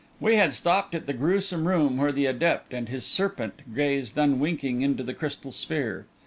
[0.19, 4.81] We had stopped at the gruesome room where the adept and his serpent gazed unwinking
[4.81, 6.07] into the crystal sphere.